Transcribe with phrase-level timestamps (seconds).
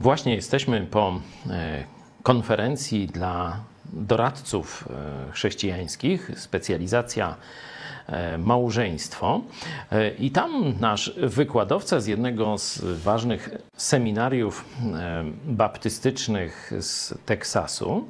[0.00, 1.20] Właśnie jesteśmy po
[1.50, 1.84] e,
[2.22, 3.60] konferencji dla
[3.92, 4.88] doradców
[5.28, 7.36] e, chrześcijańskich, specjalizacja
[8.06, 9.40] e, małżeństwo.
[10.18, 14.64] I tam nasz wykładowca z jednego z ważnych seminariów
[15.44, 18.04] baptystycznych z Teksasu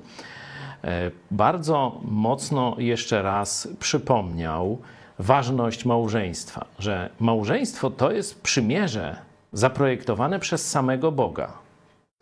[1.31, 4.79] bardzo mocno jeszcze raz przypomniał
[5.19, 9.17] ważność małżeństwa, że małżeństwo to jest przymierze
[9.53, 11.64] zaprojektowane przez samego Boga.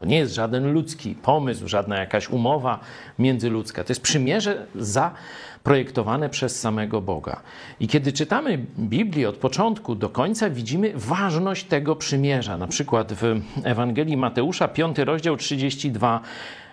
[0.02, 2.80] To nie jest żaden ludzki pomysł, żadna jakaś umowa
[3.19, 3.84] międzyludzka.
[3.84, 7.41] To jest przymierze zaprojektowane przez samego Boga.
[7.80, 12.57] I kiedy czytamy Biblię od początku do końca, widzimy ważność tego przymierza.
[12.57, 16.21] Na przykład w Ewangelii Mateusza, 5 rozdział 32,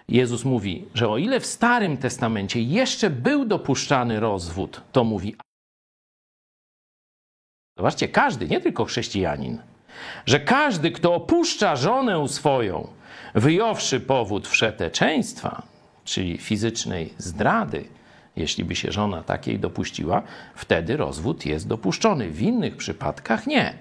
[0.08, 5.36] Jezus mówi, że o ile w Starym Testamencie jeszcze był dopuszczany rozwód, to mówi.
[7.78, 9.58] Zobaczcie, każdy, nie tylko chrześcijanin,
[10.26, 12.88] że każdy, kto opuszcza żonę swoją,
[13.36, 15.64] wyjąwszy powód wszeteczeństwa,
[16.04, 17.86] czyli fizycznej zdrady,
[18.36, 20.24] jeśli by się żona takiej dopuściła,
[20.56, 22.30] wtedy rozwód jest dopuszczony.
[22.30, 23.74] W innych przypadkach nie.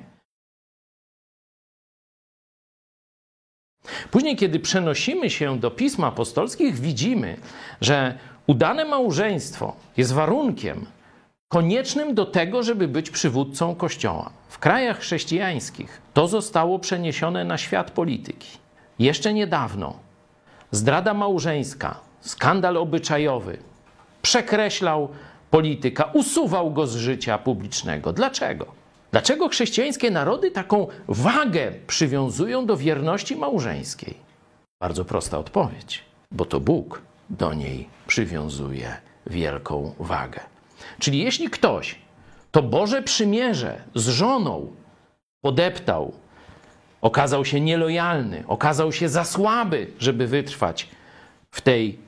[4.10, 7.36] Później, kiedy przenosimy się do pism apostolskich, widzimy,
[7.80, 10.86] że udane małżeństwo jest warunkiem
[11.48, 14.30] koniecznym do tego, żeby być przywódcą Kościoła.
[14.48, 18.58] W krajach chrześcijańskich to zostało przeniesione na świat polityki.
[18.98, 19.96] Jeszcze niedawno
[20.70, 23.58] zdrada małżeńska, skandal obyczajowy
[24.22, 25.08] przekreślał
[25.50, 28.12] polityka, usuwał go z życia publicznego.
[28.12, 28.66] Dlaczego?
[29.10, 34.14] Dlaczego chrześcijańskie narody taką wagę przywiązują do wierności małżeńskiej?
[34.80, 40.40] Bardzo prosta odpowiedź, bo to Bóg do niej przywiązuje wielką wagę.
[40.98, 41.98] Czyli jeśli ktoś
[42.50, 44.72] to Boże przymierze z żoną
[45.40, 46.12] podeptał,
[47.00, 50.88] okazał się nielojalny, okazał się za słaby, żeby wytrwać
[51.50, 51.98] w tej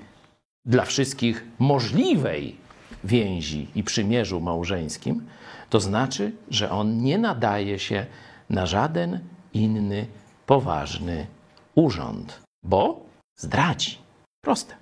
[0.64, 2.56] dla wszystkich możliwej
[3.04, 5.26] więzi i przymierzu małżeńskim,
[5.70, 8.06] to znaczy, że on nie nadaje się
[8.50, 9.20] na żaden
[9.54, 10.06] inny
[10.46, 11.26] poważny
[11.74, 13.00] urząd, bo
[13.36, 13.98] zdradzi.
[14.44, 14.79] Proste.